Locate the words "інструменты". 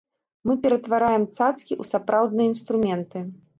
2.55-3.27